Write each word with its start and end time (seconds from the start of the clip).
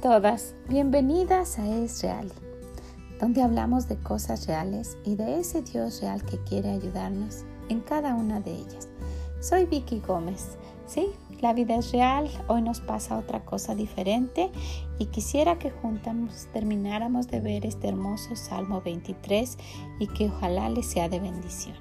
todas, 0.00 0.54
bienvenidas 0.68 1.58
a 1.58 1.66
Es 1.66 2.02
Real, 2.02 2.30
donde 3.18 3.40
hablamos 3.40 3.88
de 3.88 3.96
cosas 3.96 4.46
reales 4.46 4.98
y 5.04 5.14
de 5.14 5.40
ese 5.40 5.62
Dios 5.62 6.02
real 6.02 6.22
que 6.22 6.38
quiere 6.44 6.70
ayudarnos 6.70 7.44
en 7.70 7.80
cada 7.80 8.14
una 8.14 8.40
de 8.40 8.52
ellas. 8.52 8.88
Soy 9.40 9.64
Vicky 9.64 10.02
Gómez. 10.06 10.58
Sí, 10.86 11.08
la 11.40 11.54
vida 11.54 11.76
es 11.76 11.92
real, 11.92 12.28
hoy 12.46 12.62
nos 12.62 12.80
pasa 12.80 13.16
otra 13.16 13.44
cosa 13.44 13.74
diferente 13.74 14.50
y 14.98 15.06
quisiera 15.06 15.58
que 15.58 15.70
juntamos 15.70 16.46
termináramos 16.52 17.28
de 17.28 17.40
ver 17.40 17.64
este 17.64 17.88
hermoso 17.88 18.36
Salmo 18.36 18.82
23 18.82 19.56
y 19.98 20.08
que 20.08 20.26
ojalá 20.26 20.68
les 20.68 20.86
sea 20.86 21.08
de 21.08 21.20
bendición. 21.20 21.74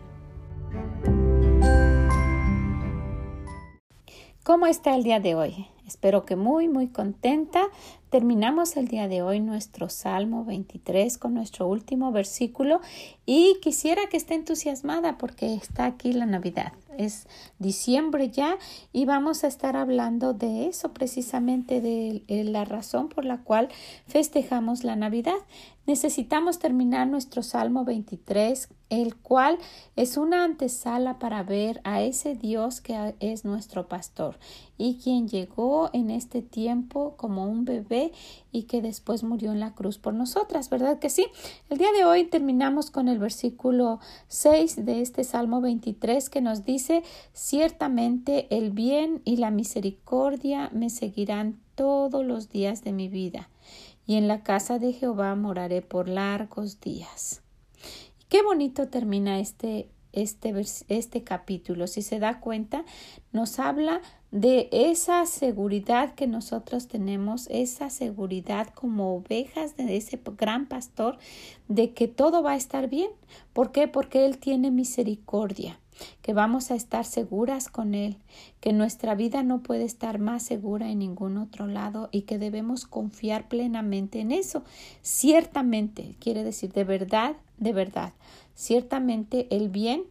¿Cómo 4.43 4.68
está 4.68 4.95
el 4.95 5.04
día 5.04 5.20
de 5.20 5.35
hoy? 5.35 5.74
Espero 5.88 6.25
que 6.25 6.35
muy, 6.35 6.67
muy 6.67 6.88
contenta. 6.88 7.63
Terminamos 8.09 8.77
el 8.77 8.88
día 8.88 9.07
de 9.07 9.21
hoy 9.21 9.39
nuestro 9.39 9.89
Salmo 9.89 10.45
23 10.45 11.17
con 11.17 11.34
nuestro 11.34 11.67
último 11.67 12.12
versículo 12.12 12.81
y 13.26 13.57
quisiera 13.62 14.02
que 14.09 14.17
esté 14.17 14.35
entusiasmada 14.35 15.17
porque 15.17 15.53
está 15.53 15.85
aquí 15.85 16.13
la 16.13 16.26
Navidad. 16.26 16.73
Es 16.98 17.27
diciembre 17.59 18.30
ya 18.30 18.58
y 18.94 19.05
vamos 19.05 19.44
a 19.44 19.48
estar 19.48 19.76
hablando 19.76 20.34
de 20.34 20.67
eso 20.67 20.94
precisamente 20.94 21.81
de 21.81 22.44
la 22.45 22.66
razón 22.66 23.09
por 23.09 23.26
la 23.26 23.40
cual 23.44 23.70
festejamos 24.08 24.84
la 24.84 24.95
Navidad. 24.95 25.35
Necesitamos 25.88 26.58
terminar 26.58 27.08
nuestro 27.08 27.44
Salmo 27.44 27.85
23, 27.85 28.70
el 28.90 29.16
cual 29.16 29.60
es 29.96 30.18
una 30.18 30.43
antesala 30.43 31.20
para 31.20 31.43
ver 31.43 31.79
a 31.84 32.01
ese 32.01 32.34
Dios 32.34 32.82
que 32.82 33.13
es 33.20 33.46
nuestro 33.46 33.88
pastor 33.88 34.40
y 34.77 34.98
quien 34.98 35.27
llegó 35.27 35.91
en 35.93 36.10
este 36.10 36.41
tiempo 36.41 37.13
como 37.18 37.46
un 37.46 37.66
bebé 37.66 38.12
y 38.51 38.63
que 38.63 38.82
después 38.82 39.23
murió 39.23 39.51
en 39.51 39.60
la 39.60 39.73
cruz 39.73 39.99
por 39.99 40.13
nosotras, 40.13 40.70
¿verdad 40.70 40.98
que 40.98 41.10
sí? 41.10 41.27
El 41.70 41.77
día 41.77 41.91
de 41.96 42.04
hoy 42.04 42.26
terminamos 42.26 42.90
con 42.90 43.07
el 43.07 43.20
versículo 43.20 43.99
6 44.27 44.85
de 44.85 45.01
este 45.01 45.23
Salmo 45.23 45.62
23 45.62 46.29
que 46.29 46.41
nos 46.41 46.66
dice, 46.66 46.85
ciertamente 47.34 48.48
el 48.55 48.72
bien 48.72 49.22
y 49.26 49.38
la 49.38 49.52
misericordia 49.52 50.70
me 50.74 50.90
seguirán 50.90 51.60
todos 51.76 52.26
los 52.26 52.50
días 52.50 52.84
de 52.84 52.94
mi 52.94 53.08
vida 53.10 53.50
y 54.08 54.16
en 54.16 54.28
la 54.28 54.44
casa 54.44 54.80
de 54.80 54.94
Jehová 54.94 55.36
moraré 55.36 55.82
por 55.82 56.08
largos 56.08 56.80
días. 56.80 57.41
Qué 58.30 58.41
bonito 58.44 58.88
termina 58.88 59.40
este, 59.40 59.90
este, 60.13 60.54
este 60.88 61.24
capítulo. 61.24 61.88
Si 61.88 62.02
se 62.02 62.20
da 62.20 62.40
cuenta, 62.40 62.86
nos 63.32 63.60
habla 63.60 64.02
de 64.31 64.69
esa 64.72 65.25
seguridad 65.25 66.13
que 66.13 66.28
nosotros 66.28 66.88
tenemos, 66.88 67.47
esa 67.50 67.90
seguridad 67.90 68.68
como 68.74 69.16
ovejas 69.16 69.78
de 69.78 69.96
ese 69.96 70.19
gran 70.38 70.68
pastor, 70.68 71.18
de 71.68 71.94
que 71.94 72.08
todo 72.08 72.44
va 72.44 72.52
a 72.52 72.58
estar 72.58 72.90
bien. 72.90 73.12
¿Por 73.53 73.72
qué? 73.72 73.88
Porque 73.88 74.25
Él 74.25 74.38
tiene 74.38 74.72
misericordia 74.72 75.80
que 76.22 76.34
vamos 76.34 76.72
a 76.72 76.75
estar 76.75 77.06
seguras 77.06 77.69
con 77.69 77.94
Él, 77.94 78.18
que 78.59 78.74
nuestra 78.74 79.16
vida 79.16 79.44
no 79.44 79.62
puede 79.62 79.84
estar 79.84 80.19
más 80.19 80.44
segura 80.44 80.90
en 80.90 81.00
ningún 81.00 81.38
otro 81.38 81.68
lado 81.68 82.09
y 82.12 82.24
que 82.24 82.38
debemos 82.38 82.85
confiar 82.85 83.47
plenamente 83.47 84.19
en 84.19 84.31
eso. 84.31 84.63
Ciertamente, 85.01 86.16
quiere 86.19 86.44
decir 86.44 86.73
de 86.73 86.84
verdad, 86.84 87.35
de 87.57 87.73
verdad, 87.73 88.13
ciertamente 88.53 89.47
el 89.56 89.69
bien, 89.69 90.03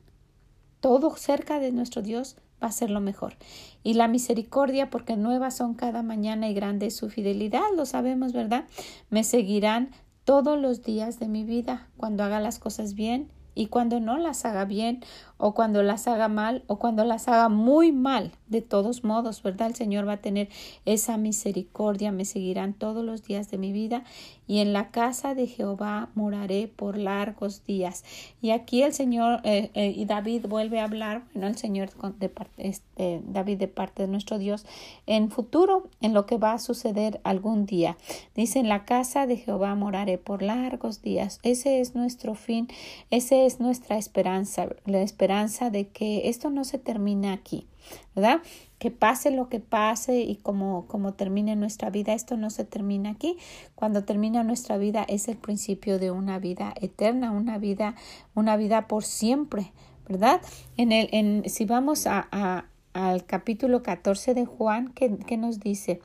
todo 0.81 1.17
cerca 1.17 1.61
de 1.61 1.73
nuestro 1.73 2.03
Dios, 2.03 2.37
va 2.63 2.69
a 2.69 2.73
ser 2.73 2.91
lo 2.91 3.01
mejor. 3.01 3.37
Y 3.83 3.95
la 3.95 4.09
misericordia, 4.09 4.91
porque 4.91 5.17
nuevas 5.17 5.57
son 5.57 5.75
cada 5.75 6.03
mañana 6.03 6.49
y 6.49 6.55
grande 6.55 6.91
su 6.91 7.11
fidelidad, 7.11 7.65
lo 7.77 7.87
sabemos, 7.87 8.33
¿verdad? 8.33 8.67
Me 9.11 9.25
seguirán 9.25 9.91
todos 10.25 10.59
los 10.59 10.83
días 10.83 11.19
de 11.19 11.29
mi 11.29 11.45
vida 11.45 11.89
cuando 11.97 12.25
haga 12.25 12.41
las 12.41 12.59
cosas 12.59 12.95
bien 12.95 13.29
y 13.55 13.67
cuando 13.67 14.01
no 14.01 14.19
las 14.19 14.45
haga 14.45 14.65
bien 14.65 15.01
o 15.37 15.55
cuando 15.55 15.83
las 15.83 16.07
haga 16.07 16.29
mal 16.29 16.63
o 16.67 16.79
cuando 16.79 17.05
las 17.05 17.29
haga 17.29 17.49
muy 17.49 17.93
mal, 17.93 18.33
de 18.47 18.63
todos 18.63 19.05
modos, 19.05 19.43
¿verdad? 19.43 19.69
El 19.69 19.75
Señor 19.75 20.07
va 20.07 20.15
a 20.15 20.17
tener 20.19 20.49
esa 20.85 21.17
misericordia, 21.17 22.13
me 22.13 22.25
seguirán 22.25 22.73
todos 22.73 23.05
los 23.05 23.25
días 23.25 23.51
de 23.51 23.59
mi 23.59 23.73
vida 23.73 24.05
y 24.47 24.59
en 24.59 24.73
la 24.73 24.91
casa 24.91 25.35
de 25.35 25.47
Jehová 25.47 26.11
moraré 26.15 26.69
por 26.69 26.99
largos 26.99 27.65
días. 27.65 28.05
Y 28.43 28.51
aquí 28.51 28.83
el 28.83 28.93
Señor 28.93 29.41
eh, 29.45 29.71
eh, 29.75 29.93
y 29.97 30.05
David 30.05 30.47
vuelve 30.47 30.81
a 30.81 30.85
hablar, 30.85 31.25
bueno, 31.33 31.49
el 31.49 31.57
Señor 31.57 31.91
de 32.19 32.29
parte, 32.29 32.69
este, 32.69 33.23
David 33.27 33.59
de 33.59 33.69
parte 33.69 34.03
de 34.03 34.09
nuestro 34.09 34.39
Dios 34.39 34.67
en 35.07 35.31
futuro, 35.31 35.89
en 36.01 36.15
lo 36.15 36.27
que 36.27 36.37
va 36.37 36.53
a 36.53 36.59
suceder 36.59 37.21
algún 37.25 37.67
día. 37.67 37.97
Dice, 38.35 38.59
en 38.59 38.69
la 38.69 38.85
casa 38.85 39.27
de 39.27 39.37
Jehová 39.37 39.75
moraré 39.75 40.19
por 40.19 40.43
largos 40.43 41.03
días. 41.03 41.41
Ese 41.43 41.81
es 41.81 41.95
nuestro 41.95 42.35
fin, 42.35 42.69
esa 43.11 43.44
es 43.47 43.61
nuestra 43.61 43.97
esperanza, 43.97 44.69
la 44.85 45.03
esperanza 45.03 45.71
de 45.71 45.89
que 45.89 46.29
esto 46.29 46.51
no 46.51 46.65
se 46.65 46.79
termina 46.79 47.33
aquí. 47.33 47.67
¿verdad? 48.15 48.41
Que 48.79 48.91
pase 48.91 49.31
lo 49.31 49.49
que 49.49 49.61
pase 49.61 50.21
y 50.21 50.37
como, 50.37 50.87
como 50.87 51.15
termine 51.15 51.57
nuestra 51.57 51.91
vida, 51.91 52.13
esto 52.13 52.37
no 52.37 52.51
se 52.51 52.65
termina 52.65 53.11
aquí. 53.11 53.37
Cuando 53.75 54.05
termina 54.05 54.43
nuestra 54.43 54.77
vida 54.79 55.05
es 55.09 55.29
el 55.29 55.37
principio 55.37 55.99
de 55.99 56.11
una 56.11 56.39
vida 56.39 56.75
eterna, 56.81 57.31
una 57.31 57.59
vida, 57.59 57.95
una 58.35 58.57
vida 58.57 58.87
por 58.87 59.05
siempre, 59.05 59.73
¿verdad? 60.09 60.41
En 60.77 60.93
el, 60.93 61.09
en, 61.13 61.49
si 61.49 61.65
vamos 61.65 62.07
a, 62.07 62.29
a, 62.31 62.67
al 62.93 63.25
capítulo 63.25 63.83
14 63.83 64.35
de 64.35 64.47
Juan, 64.47 64.93
¿qué, 64.93 65.17
¿qué 65.27 65.37
nos 65.37 65.61
dice? 65.61 66.01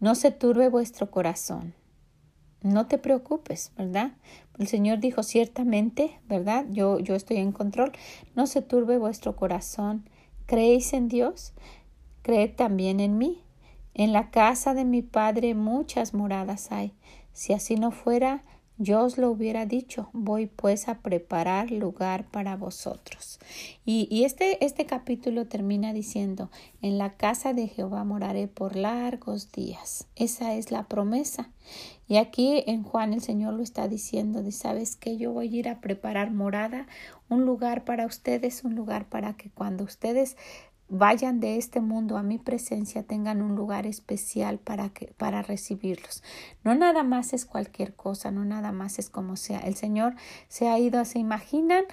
No 0.00 0.14
se 0.14 0.30
turbe 0.30 0.68
vuestro 0.68 1.10
corazón. 1.10 1.74
No 2.66 2.86
te 2.86 2.98
preocupes, 2.98 3.72
¿verdad? 3.76 4.12
El 4.58 4.66
Señor 4.66 4.98
dijo 4.98 5.22
ciertamente, 5.22 6.18
¿verdad? 6.28 6.66
Yo, 6.70 6.98
yo 6.98 7.14
estoy 7.14 7.38
en 7.38 7.52
control. 7.52 7.92
No 8.34 8.46
se 8.46 8.62
turbe 8.62 8.98
vuestro 8.98 9.36
corazón 9.36 10.04
¿Creéis 10.46 10.92
en 10.92 11.08
Dios? 11.08 11.54
Creed 12.22 12.54
también 12.54 13.00
en 13.00 13.18
mí. 13.18 13.42
En 13.94 14.12
la 14.12 14.30
casa 14.30 14.74
de 14.74 14.84
mi 14.84 15.02
Padre 15.02 15.56
muchas 15.56 16.14
moradas 16.14 16.70
hay. 16.70 16.94
Si 17.32 17.52
así 17.52 17.74
no 17.74 17.90
fuera, 17.90 18.44
yo 18.78 19.04
os 19.04 19.18
lo 19.18 19.30
hubiera 19.30 19.66
dicho. 19.66 20.10
Voy 20.12 20.46
pues 20.46 20.88
a 20.88 20.98
preparar 20.98 21.70
lugar 21.70 22.26
para 22.30 22.56
vosotros. 22.56 23.38
Y, 23.84 24.08
y 24.10 24.24
este, 24.24 24.64
este 24.64 24.86
capítulo 24.86 25.46
termina 25.46 25.92
diciendo, 25.92 26.50
en 26.82 26.98
la 26.98 27.16
casa 27.16 27.52
de 27.52 27.68
Jehová 27.68 28.04
moraré 28.04 28.48
por 28.48 28.76
largos 28.76 29.52
días. 29.52 30.06
Esa 30.16 30.54
es 30.54 30.70
la 30.70 30.84
promesa. 30.84 31.50
Y 32.08 32.18
aquí 32.18 32.62
en 32.66 32.82
Juan 32.82 33.12
el 33.12 33.20
Señor 33.20 33.54
lo 33.54 33.62
está 33.62 33.88
diciendo, 33.88 34.42
de 34.42 34.52
sabes 34.52 34.96
que 34.96 35.16
yo 35.16 35.32
voy 35.32 35.48
a 35.48 35.58
ir 35.58 35.68
a 35.68 35.80
preparar 35.80 36.30
morada, 36.30 36.86
un 37.28 37.44
lugar 37.44 37.84
para 37.84 38.06
ustedes, 38.06 38.62
un 38.62 38.74
lugar 38.76 39.08
para 39.08 39.36
que 39.36 39.50
cuando 39.50 39.84
ustedes 39.84 40.36
vayan 40.88 41.40
de 41.40 41.56
este 41.56 41.80
mundo 41.80 42.16
a 42.16 42.22
mi 42.22 42.38
presencia 42.38 43.02
tengan 43.02 43.42
un 43.42 43.56
lugar 43.56 43.86
especial 43.86 44.58
para 44.58 44.88
que 44.90 45.12
para 45.16 45.42
recibirlos. 45.42 46.22
No 46.64 46.74
nada 46.74 47.02
más 47.02 47.32
es 47.32 47.44
cualquier 47.44 47.94
cosa, 47.94 48.30
no 48.30 48.44
nada 48.44 48.72
más 48.72 48.98
es 48.98 49.10
como 49.10 49.36
sea. 49.36 49.60
El 49.60 49.74
Señor 49.74 50.14
se 50.48 50.68
ha 50.68 50.78
ido, 50.78 51.04
se 51.04 51.18
imaginan 51.18 51.84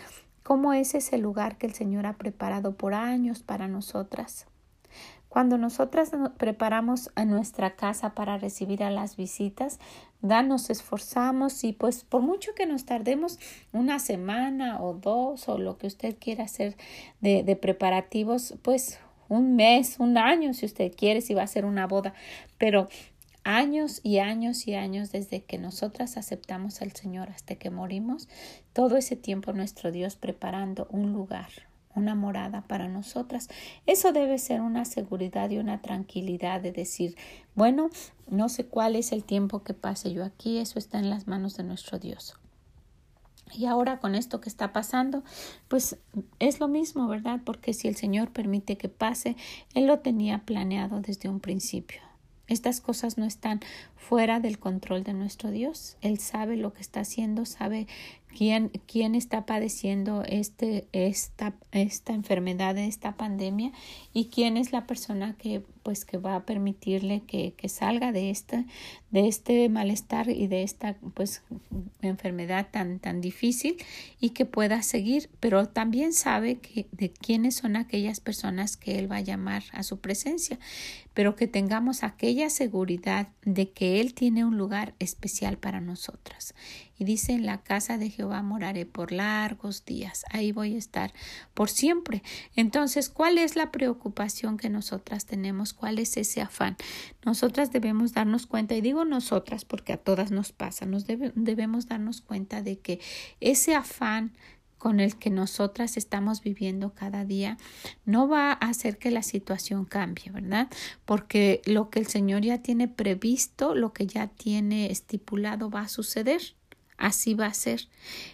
cómo 0.43 0.73
es 0.73 0.93
ese 0.93 1.17
lugar 1.17 1.57
que 1.57 1.67
el 1.67 1.73
Señor 1.73 2.05
ha 2.05 2.17
preparado 2.17 2.75
por 2.75 2.93
años 2.93 3.43
para 3.43 3.67
nosotras. 3.67 4.45
Cuando 5.33 5.57
nosotras 5.57 6.11
preparamos 6.37 7.09
a 7.15 7.25
nuestra 7.25 7.75
casa 7.75 8.13
para 8.13 8.37
recibir 8.37 8.83
a 8.83 8.91
las 8.91 9.15
visitas, 9.15 9.79
¿da? 10.21 10.43
nos 10.43 10.69
esforzamos 10.69 11.63
y 11.63 11.73
pues 11.73 12.03
por 12.03 12.21
mucho 12.21 12.53
que 12.53 12.67
nos 12.67 12.85
tardemos 12.85 13.39
una 13.71 13.97
semana 13.97 14.79
o 14.79 14.93
dos 14.93 15.49
o 15.49 15.57
lo 15.57 15.79
que 15.79 15.87
usted 15.87 16.17
quiera 16.19 16.43
hacer 16.43 16.77
de, 17.19 17.41
de 17.41 17.55
preparativos, 17.55 18.53
pues 18.61 18.99
un 19.27 19.55
mes, 19.55 19.95
un 19.97 20.19
año 20.19 20.53
si 20.53 20.67
usted 20.67 20.93
quiere, 20.95 21.19
si 21.19 21.33
va 21.33 21.41
a 21.41 21.47
ser 21.47 21.65
una 21.65 21.87
boda, 21.87 22.13
pero 22.59 22.87
años 23.43 24.01
y 24.03 24.19
años 24.19 24.67
y 24.67 24.75
años 24.75 25.11
desde 25.11 25.41
que 25.41 25.57
nosotras 25.57 26.15
aceptamos 26.15 26.83
al 26.83 26.91
Señor 26.91 27.31
hasta 27.31 27.55
que 27.55 27.71
morimos, 27.71 28.29
todo 28.71 28.97
ese 28.97 29.15
tiempo 29.15 29.51
nuestro 29.51 29.91
Dios 29.91 30.15
preparando 30.15 30.85
un 30.91 31.11
lugar, 31.11 31.49
una 31.95 32.15
morada 32.15 32.61
para 32.61 32.87
nosotras. 32.87 33.49
Eso 33.85 34.11
debe 34.11 34.37
ser 34.37 34.61
una 34.61 34.85
seguridad 34.85 35.49
y 35.49 35.57
una 35.57 35.81
tranquilidad 35.81 36.61
de 36.61 36.71
decir, 36.71 37.15
bueno, 37.55 37.89
no 38.27 38.49
sé 38.49 38.65
cuál 38.65 38.95
es 38.95 39.11
el 39.11 39.23
tiempo 39.23 39.63
que 39.63 39.73
pase 39.73 40.13
yo 40.13 40.23
aquí, 40.23 40.57
eso 40.57 40.79
está 40.79 40.99
en 40.99 41.09
las 41.09 41.27
manos 41.27 41.55
de 41.57 41.63
nuestro 41.63 41.99
Dios. 41.99 42.35
Y 43.55 43.65
ahora 43.65 43.99
con 43.99 44.15
esto 44.15 44.41
que 44.41 44.49
está 44.49 44.73
pasando, 44.73 45.23
pues 45.67 45.97
es 46.39 46.59
lo 46.59 46.67
mismo, 46.67 47.07
¿verdad? 47.07 47.41
Porque 47.45 47.73
si 47.73 47.87
el 47.87 47.95
Señor 47.95 48.31
permite 48.31 48.77
que 48.77 48.89
pase, 48.89 49.35
Él 49.75 49.85
lo 49.85 49.99
tenía 49.99 50.39
planeado 50.39 51.01
desde 51.01 51.29
un 51.29 51.39
principio. 51.39 52.01
Estas 52.47 52.81
cosas 52.81 53.17
no 53.17 53.25
están 53.25 53.61
fuera 53.95 54.39
del 54.39 54.59
control 54.59 55.03
de 55.03 55.13
nuestro 55.13 55.49
Dios. 55.49 55.97
Él 56.01 56.19
sabe 56.19 56.57
lo 56.57 56.73
que 56.73 56.81
está 56.81 57.01
haciendo, 57.01 57.45
sabe 57.45 57.87
quién, 58.35 58.69
quién 58.87 59.15
está 59.15 59.45
padeciendo 59.45 60.23
este, 60.23 60.87
esta, 60.91 61.53
esta 61.71 62.13
enfermedad, 62.13 62.77
esta 62.77 63.15
pandemia 63.15 63.71
y 64.13 64.25
quién 64.25 64.57
es 64.57 64.71
la 64.71 64.85
persona 64.85 65.35
que 65.37 65.63
pues 65.83 66.05
que 66.05 66.17
va 66.17 66.35
a 66.35 66.45
permitirle 66.45 67.21
que, 67.27 67.53
que 67.53 67.69
salga 67.69 68.11
de 68.11 68.29
este, 68.29 68.65
de 69.11 69.27
este 69.27 69.69
malestar 69.69 70.29
y 70.29 70.47
de 70.47 70.63
esta 70.63 70.95
pues 71.13 71.43
enfermedad 72.01 72.69
tan, 72.71 72.99
tan 72.99 73.21
difícil 73.21 73.77
y 74.19 74.31
que 74.31 74.45
pueda 74.45 74.81
seguir, 74.81 75.29
pero 75.39 75.67
también 75.67 76.13
sabe 76.13 76.59
que, 76.59 76.87
de 76.91 77.11
quiénes 77.11 77.55
son 77.55 77.75
aquellas 77.75 78.19
personas 78.19 78.77
que 78.77 78.97
él 78.97 79.11
va 79.11 79.17
a 79.17 79.21
llamar 79.21 79.63
a 79.73 79.83
su 79.83 79.99
presencia, 79.99 80.57
pero 81.13 81.35
que 81.35 81.47
tengamos 81.47 82.03
aquella 82.03 82.49
seguridad 82.49 83.27
de 83.43 83.69
que 83.69 84.01
él 84.01 84.13
tiene 84.13 84.45
un 84.45 84.57
lugar 84.57 84.95
especial 84.99 85.57
para 85.57 85.81
nosotras. 85.81 86.55
Y 86.97 87.05
dice, 87.05 87.33
en 87.33 87.45
la 87.45 87.61
casa 87.61 87.97
de 87.97 88.09
Jehová 88.09 88.41
moraré 88.41 88.85
por 88.85 89.11
largos 89.11 89.83
días, 89.85 90.25
ahí 90.29 90.51
voy 90.51 90.75
a 90.75 90.77
estar 90.77 91.13
por 91.53 91.69
siempre. 91.69 92.23
Entonces, 92.55 93.09
¿cuál 93.09 93.37
es 93.37 93.55
la 93.55 93.71
preocupación 93.71 94.57
que 94.57 94.69
nosotras 94.69 95.25
tenemos? 95.25 95.72
¿Cuál 95.73 95.99
es 95.99 96.17
ese 96.17 96.41
afán? 96.41 96.77
Nosotras 97.25 97.71
debemos 97.71 98.13
darnos 98.13 98.47
cuenta, 98.47 98.75
y 98.75 98.81
digo 98.81 99.05
nosotras 99.05 99.65
porque 99.65 99.93
a 99.93 99.97
todas 99.97 100.31
nos 100.31 100.51
pasa, 100.51 100.85
nos 100.85 101.05
debemos 101.07 101.87
darnos 101.87 102.21
cuenta 102.21 102.61
de 102.61 102.79
que 102.79 102.99
ese 103.39 103.75
afán 103.75 104.33
con 104.77 104.99
el 104.99 105.15
que 105.15 105.29
nosotras 105.29 105.95
estamos 105.95 106.41
viviendo 106.41 106.93
cada 106.93 107.23
día 107.23 107.57
no 108.03 108.27
va 108.27 108.51
a 108.51 108.55
hacer 108.55 108.97
que 108.97 109.11
la 109.11 109.23
situación 109.23 109.85
cambie, 109.85 110.29
¿verdad? 110.29 110.67
Porque 111.05 111.61
lo 111.63 111.89
que 111.89 111.99
el 111.99 112.07
Señor 112.07 112.41
ya 112.41 112.57
tiene 112.57 112.89
previsto, 112.89 113.75
lo 113.75 113.93
que 113.93 114.07
ya 114.07 114.27
tiene 114.27 114.91
estipulado 114.91 115.69
va 115.69 115.83
a 115.83 115.87
suceder. 115.87 116.41
Así 117.03 117.33
va 117.33 117.47
a 117.47 117.53
ser. 117.53 117.89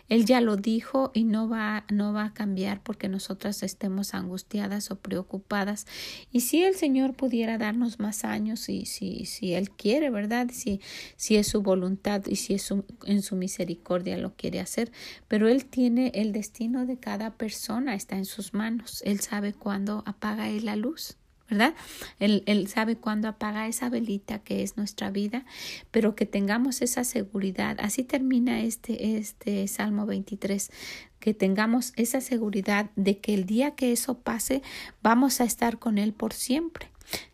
Él 0.10 0.26
ya 0.26 0.42
lo 0.42 0.56
dijo 0.56 1.10
y 1.16 1.24
no 1.24 1.50
va, 1.50 1.86
no 1.92 2.14
va 2.14 2.26
a 2.26 2.34
cambiar 2.36 2.84
porque 2.84 3.10
nosotras 3.10 3.64
estemos 3.64 4.14
angustiadas 4.14 4.92
o 4.92 4.96
preocupadas. 5.00 5.88
Y 6.32 6.42
si 6.42 6.62
el 6.62 6.76
Señor 6.76 7.16
pudiera 7.16 7.58
darnos 7.58 8.00
más 8.00 8.24
años 8.26 8.70
y 8.70 8.86
si, 8.86 9.26
si 9.26 9.56
Él 9.56 9.72
quiere, 9.72 10.12
¿verdad? 10.12 10.52
Si, 10.54 10.82
si 11.16 11.38
es 11.38 11.48
su 11.48 11.64
voluntad 11.64 12.24
y 12.28 12.36
si 12.36 12.54
es 12.54 12.72
en 13.08 13.24
su 13.24 13.36
misericordia 13.36 14.20
lo 14.20 14.36
quiere 14.36 14.60
hacer. 14.60 14.92
Pero 15.28 15.48
Él 15.48 15.66
tiene 15.66 16.12
el 16.14 16.32
destino 16.32 16.86
de 16.86 16.98
cada 16.98 17.32
persona, 17.38 17.96
está 17.96 18.18
en 18.18 18.26
sus 18.26 18.54
manos. 18.54 19.02
Él 19.04 19.20
sabe 19.20 19.54
cuándo 19.54 20.04
apaga 20.06 20.48
Él 20.48 20.66
la 20.66 20.76
luz. 20.76 21.19
¿Verdad? 21.50 21.74
Él, 22.20 22.44
él 22.46 22.68
sabe 22.68 22.96
cuándo 22.96 23.28
apaga 23.28 23.68
esa 23.68 23.90
velita 23.90 24.40
que 24.40 24.64
es 24.64 24.78
nuestra 24.78 25.12
vida, 25.12 25.46
pero 25.92 26.16
que 26.16 26.26
tengamos 26.26 26.82
esa 26.82 27.04
seguridad. 27.04 27.78
Así 27.80 28.04
termina 28.04 28.62
este, 28.62 29.18
este 29.18 29.68
Salmo 29.68 30.06
23 30.06 30.72
que 31.20 31.34
tengamos 31.34 31.94
esa 31.96 32.22
seguridad 32.22 32.92
de 32.96 33.20
que 33.20 33.34
el 33.34 33.46
día 33.46 33.72
que 33.72 33.92
eso 33.92 34.20
pase 34.20 34.62
vamos 35.02 35.42
a 35.42 35.44
estar 35.44 35.80
con 35.80 35.98
Él 35.98 36.14
por 36.14 36.34
siempre. 36.34 36.90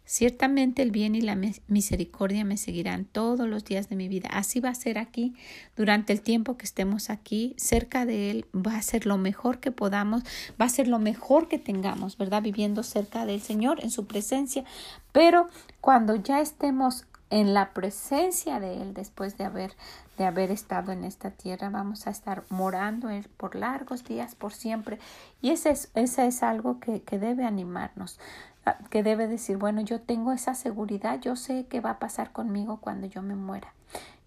Ciertamente 0.08 0.84
el 0.84 0.92
bien 0.92 1.16
y 1.16 1.22
la 1.22 1.36
misericordia 1.68 2.46
me 2.46 2.58
seguirán 2.58 3.06
todos 3.06 3.48
los 3.48 3.66
días 3.66 3.90
de 3.90 3.96
mi 3.96 4.08
vida. 4.08 4.30
Así 4.32 4.60
va 4.60 4.70
a 4.70 4.76
ser 4.76 5.00
aquí 5.00 5.34
durante 5.76 6.14
el 6.14 6.22
tiempo 6.22 6.58
que 6.58 6.66
estemos 6.66 7.10
aquí 7.10 7.56
cerca 7.58 8.06
de 8.06 8.30
Él. 8.30 8.46
Va 8.56 8.78
a 8.78 8.82
ser 8.84 9.08
lo 9.08 9.18
mejor 9.18 9.60
que 9.60 9.72
podamos, 9.72 10.22
va 10.62 10.66
a 10.66 10.70
ser 10.70 10.88
lo 10.88 11.00
mejor 11.00 11.48
que 11.48 11.58
tengamos, 11.58 12.18
¿verdad? 12.18 12.44
Viviendo 12.44 12.84
cerca 12.84 13.26
del 13.26 13.42
Señor, 13.42 13.84
en 13.84 13.90
su 13.90 14.06
presencia. 14.06 14.64
Pero 15.12 15.48
cuando 15.82 16.16
ya 16.16 16.40
estemos 16.40 17.06
en 17.32 17.54
la 17.54 17.74
presencia 17.74 18.60
de 18.60 18.82
Él 18.82 18.94
después 18.94 19.38
de 19.38 19.46
haber, 19.46 19.76
de 20.18 20.26
haber 20.26 20.52
estado 20.52 20.92
en 20.92 21.04
esta 21.04 21.32
tierra. 21.32 21.70
Vamos 21.70 22.08
a 22.08 22.12
estar 22.12 22.44
morando 22.50 23.10
por 23.38 23.56
largos 23.56 24.04
días, 24.04 24.36
por 24.36 24.54
siempre. 24.54 25.00
Y 25.42 25.50
ese 25.50 25.72
es, 25.72 25.92
ese 25.96 26.28
es 26.28 26.44
algo 26.44 26.80
que, 26.80 27.02
que 27.02 27.18
debe 27.18 27.44
animarnos 27.44 28.20
que 28.90 29.04
debe 29.04 29.28
decir, 29.28 29.58
bueno, 29.58 29.82
yo 29.82 30.02
tengo 30.02 30.32
esa 30.32 30.56
seguridad, 30.56 31.20
yo 31.20 31.36
sé 31.36 31.66
qué 31.70 31.82
va 31.82 31.92
a 31.92 32.00
pasar 32.00 32.32
conmigo 32.32 32.78
cuando 32.82 33.08
yo 33.08 33.22
me 33.22 33.36
muera. 33.36 33.74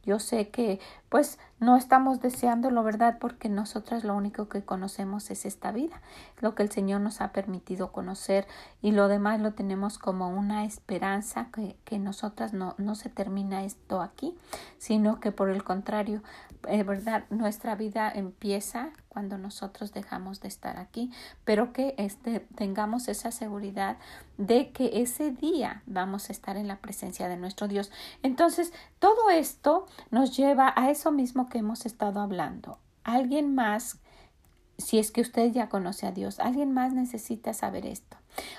Yo 0.05 0.19
sé 0.19 0.49
que 0.49 0.81
pues 1.09 1.39
no 1.61 1.77
estamos 1.77 2.21
deseándolo, 2.21 2.83
¿verdad? 2.83 3.19
Porque 3.19 3.49
nosotras 3.49 4.05
lo 4.05 4.15
único 4.15 4.49
que 4.49 4.63
conocemos 4.63 5.31
es 5.31 5.45
esta 5.45 5.73
vida, 5.73 6.01
lo 6.41 6.55
que 6.55 6.63
el 6.63 6.71
Señor 6.71 7.01
nos 7.01 7.21
ha 7.21 7.33
permitido 7.33 7.93
conocer 7.93 8.47
y 8.81 8.93
lo 8.93 9.09
demás 9.09 9.41
lo 9.41 9.55
tenemos 9.55 9.99
como 9.99 10.29
una 10.29 10.65
esperanza 10.65 11.49
que, 11.53 11.77
que 11.85 11.99
nosotras 11.99 12.53
no, 12.53 12.75
no 12.79 12.95
se 12.95 13.09
termina 13.09 13.65
esto 13.65 14.01
aquí, 14.01 14.37
sino 14.79 15.21
que 15.21 15.33
por 15.33 15.51
el 15.51 15.65
contrario, 15.65 16.23
eh, 16.69 16.83
¿verdad? 16.83 17.25
Nuestra 17.31 17.75
vida 17.75 18.11
empieza 18.13 18.91
cuando 19.09 19.37
nosotros 19.37 19.93
dejamos 19.93 20.41
de 20.41 20.49
estar 20.49 20.79
aquí, 20.79 21.11
pero 21.45 21.73
que 21.73 21.95
este, 21.99 22.41
tengamos 22.55 23.09
esa 23.09 23.33
seguridad 23.33 23.97
de 24.37 24.71
que 24.71 25.03
ese 25.03 25.33
día 25.33 25.83
vamos 25.87 26.29
a 26.29 26.33
estar 26.33 26.57
en 26.57 26.69
la 26.69 26.77
presencia 26.77 27.29
de 27.29 27.37
nuestro 27.37 27.67
Dios. 27.67 27.91
Entonces, 28.23 28.73
todo 29.01 29.31
esto 29.31 29.87
nos 30.13 30.37
lleva 30.37 30.73
a 30.77 30.91
eso 30.91 31.11
mismo 31.11 31.48
que 31.49 31.59
hemos 31.59 31.87
estado 31.87 32.21
hablando. 32.21 32.79
Alguien 33.05 33.55
más, 33.55 33.99
si 34.77 34.99
es 34.99 35.11
que 35.11 35.21
usted 35.21 35.53
ya 35.53 35.69
conoce 35.69 36.07
a 36.07 36.13
Dios, 36.13 36.41
alguien 36.41 36.73
más 36.73 36.93
necesita 36.93 37.53
saber 37.55 37.87
esto. 37.87 38.17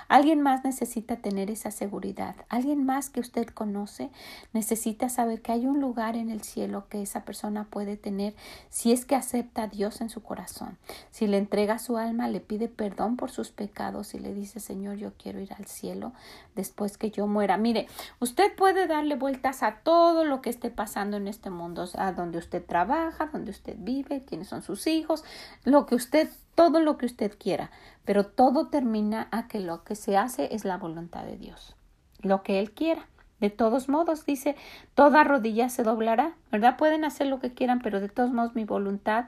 Alguien 0.08 0.42
más 0.42 0.64
necesita 0.64 1.18
tener 1.18 1.52
esa 1.52 1.72
seguridad. 1.72 2.36
Alguien 2.50 2.86
más 2.86 3.10
que 3.10 3.20
usted 3.20 3.48
conoce 3.48 4.10
necesita 4.54 5.10
saber 5.10 5.42
que 5.42 5.52
hay 5.52 5.66
un 5.66 5.80
lugar 5.80 6.16
en 6.16 6.30
el 6.30 6.42
cielo 6.42 6.88
que 6.90 7.02
esa 7.02 7.26
persona 7.26 7.66
puede 7.66 7.98
tener 7.98 8.36
si 8.70 8.92
es 8.92 9.06
que 9.06 9.16
acepta 9.16 9.64
a 9.64 9.68
Dios 9.68 10.02
en 10.02 10.10
su 10.10 10.22
corazón. 10.22 10.78
Si 11.12 11.28
le 11.28 11.38
entrega 11.38 11.80
su 11.80 11.98
alma, 11.98 12.28
le 12.28 12.40
pide 12.40 12.68
perdón 12.68 13.18
por 13.18 13.32
sus 13.32 13.52
pecados 13.52 14.14
y 14.14 14.20
le 14.20 14.34
dice, 14.34 14.60
Señor, 14.60 14.98
yo 14.98 15.14
quiero 15.18 15.40
ir 15.40 15.54
al 15.54 15.66
cielo 15.66 16.14
después 16.56 16.98
que 16.98 17.12
yo 17.12 17.28
muera. 17.28 17.58
Mire, 17.58 17.88
usted 18.20 18.56
puede 18.56 18.88
darle 18.88 19.16
vueltas 19.16 19.64
a 19.64 19.78
todo 19.84 20.26
lo 20.26 20.42
que 20.42 20.50
esté 20.50 20.70
pasando 20.70 21.18
en 21.18 21.28
este 21.28 21.50
mundo, 21.50 21.88
a 21.98 22.12
donde 22.12 22.38
usted 22.38 22.66
trabaja, 22.66 23.28
donde 23.28 23.52
usted 23.52 23.76
vive, 23.78 24.24
quiénes 24.26 24.48
son 24.48 24.62
sus 24.62 24.88
hijos, 24.88 25.24
lo 25.64 25.86
que 25.86 25.96
usted 25.96 26.30
todo 26.60 26.82
lo 26.82 26.98
que 26.98 27.06
usted 27.06 27.32
quiera, 27.40 27.72
pero 28.04 28.26
todo 28.26 28.68
termina 28.68 29.30
a 29.32 29.48
que 29.48 29.62
lo 29.62 29.86
que 29.86 29.96
se 29.96 30.18
hace 30.18 30.54
es 30.54 30.66
la 30.66 30.76
voluntad 30.76 31.24
de 31.24 31.38
Dios, 31.38 31.78
lo 32.22 32.44
que 32.44 32.60
Él 32.60 32.72
quiera. 32.72 33.08
De 33.40 33.50
todos 33.50 33.88
modos, 33.88 34.26
dice, 34.26 34.58
toda 34.94 35.24
rodilla 35.24 35.70
se 35.70 35.84
doblará, 35.84 36.34
¿verdad? 36.52 36.76
Pueden 36.76 37.06
hacer 37.06 37.28
lo 37.28 37.40
que 37.40 37.54
quieran, 37.54 37.80
pero 37.82 38.02
de 38.02 38.10
todos 38.10 38.34
modos 38.34 38.56
mi 38.56 38.66
voluntad 38.66 39.28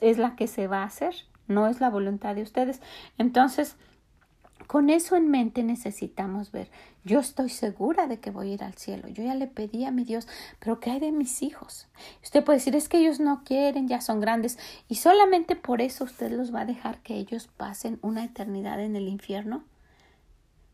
es 0.00 0.18
la 0.18 0.34
que 0.34 0.48
se 0.48 0.66
va 0.66 0.78
a 0.78 0.86
hacer, 0.86 1.14
no 1.46 1.68
es 1.68 1.80
la 1.80 1.88
voluntad 1.88 2.34
de 2.34 2.42
ustedes. 2.42 2.82
Entonces, 3.16 3.76
con 4.72 4.88
eso 4.88 5.16
en 5.16 5.28
mente 5.28 5.62
necesitamos 5.62 6.50
ver, 6.50 6.70
yo 7.04 7.20
estoy 7.20 7.50
segura 7.50 8.06
de 8.06 8.20
que 8.20 8.30
voy 8.30 8.48
a 8.48 8.54
ir 8.54 8.64
al 8.64 8.72
cielo, 8.72 9.06
yo 9.06 9.22
ya 9.22 9.34
le 9.34 9.46
pedí 9.46 9.84
a 9.84 9.90
mi 9.90 10.02
Dios, 10.02 10.26
pero 10.60 10.80
¿qué 10.80 10.92
hay 10.92 10.98
de 10.98 11.12
mis 11.12 11.42
hijos? 11.42 11.88
Usted 12.22 12.42
puede 12.42 12.56
decir, 12.56 12.74
es 12.74 12.88
que 12.88 12.96
ellos 12.96 13.20
no 13.20 13.44
quieren, 13.44 13.86
ya 13.86 14.00
son 14.00 14.22
grandes, 14.22 14.58
y 14.88 14.94
solamente 14.94 15.56
por 15.56 15.82
eso 15.82 16.04
usted 16.04 16.30
los 16.30 16.54
va 16.54 16.62
a 16.62 16.64
dejar 16.64 17.02
que 17.02 17.16
ellos 17.16 17.50
pasen 17.54 17.98
una 18.00 18.24
eternidad 18.24 18.80
en 18.80 18.96
el 18.96 19.08
infierno. 19.08 19.62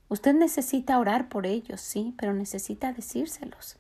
Usted 0.09 0.33
necesita 0.33 1.01
orar 1.01 1.29
por 1.29 1.45
ellos, 1.45 1.81
sí, 1.81 2.15
pero 2.17 2.33
necesita 2.35 2.93
decírselos, 2.93 3.79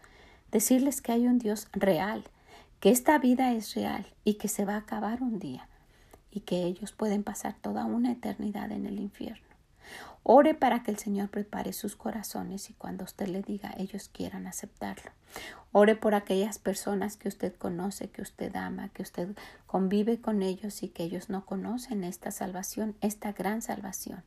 decirles 0.51 1.01
que 1.01 1.13
hay 1.13 1.29
un 1.29 1.39
Dios 1.39 1.69
real, 1.71 2.25
que 2.81 2.91
esta 2.91 3.19
vida 3.19 3.53
es 3.53 3.73
real 3.77 4.05
y 4.25 4.35
que 4.35 4.49
se 4.49 4.65
va 4.65 4.75
a 4.75 4.79
acabar 4.79 5.23
un 5.23 5.39
día 5.39 5.69
y 6.33 6.41
que 6.41 6.65
ellos 6.65 6.91
pueden 6.91 7.23
pasar 7.23 7.55
toda 7.63 7.85
una 7.85 8.11
eternidad 8.11 8.73
en 8.73 8.85
el 8.85 8.99
infierno. 8.99 9.48
Ore 10.23 10.55
para 10.55 10.83
que 10.83 10.91
el 10.91 10.99
Señor 10.99 11.31
prepare 11.31 11.73
sus 11.73 11.97
corazones 11.97 12.69
y 12.69 12.75
cuando 12.75 13.05
usted 13.05 13.29
le 13.29 13.41
diga 13.41 13.75
ellos 13.79 14.11
quieran 14.11 14.47
aceptarlo. 14.47 15.11
Ore 15.73 15.97
por 15.97 16.15
aquellas 16.15 16.59
personas 16.59 17.17
que 17.17 17.29
usted 17.29 17.55
conoce, 17.55 18.11
que 18.11 18.23
usted 18.23 18.55
ama, 18.57 18.89
que 18.91 19.03
usted 19.03 19.37
convive 19.67 20.21
con 20.21 20.43
ellos 20.43 20.83
y 20.83 20.89
que 20.89 21.03
ellos 21.05 21.29
no 21.29 21.45
conocen 21.45 22.05
esta 22.05 22.31
salvación, 22.31 22.97
esta 23.01 23.33
gran 23.33 23.63
salvación. 23.63 24.23